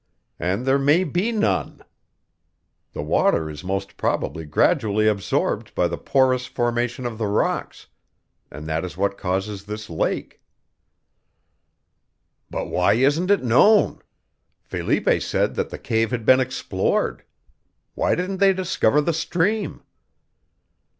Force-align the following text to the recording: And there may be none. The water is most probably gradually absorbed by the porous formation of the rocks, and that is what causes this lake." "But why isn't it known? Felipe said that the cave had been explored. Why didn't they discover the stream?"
And 0.39 0.65
there 0.65 0.79
may 0.79 1.03
be 1.03 1.31
none. 1.31 1.83
The 2.93 3.03
water 3.03 3.51
is 3.51 3.63
most 3.63 3.97
probably 3.97 4.45
gradually 4.45 5.07
absorbed 5.07 5.75
by 5.75 5.87
the 5.87 5.97
porous 5.99 6.47
formation 6.47 7.05
of 7.05 7.19
the 7.19 7.27
rocks, 7.27 7.85
and 8.49 8.65
that 8.65 8.83
is 8.83 8.97
what 8.97 9.15
causes 9.15 9.65
this 9.65 9.91
lake." 9.91 10.41
"But 12.49 12.65
why 12.65 12.93
isn't 12.93 13.29
it 13.29 13.43
known? 13.43 14.01
Felipe 14.63 15.21
said 15.21 15.53
that 15.53 15.69
the 15.69 15.77
cave 15.77 16.09
had 16.09 16.25
been 16.25 16.39
explored. 16.39 17.23
Why 17.93 18.15
didn't 18.15 18.37
they 18.37 18.53
discover 18.53 19.01
the 19.01 19.13
stream?" 19.13 19.83